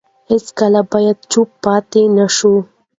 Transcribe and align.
هیڅکله 0.29 0.81
باید 0.91 1.17
چوپ 1.31 1.49
پاتې 1.63 2.01
نه 2.17 2.25
شو. 2.35 2.53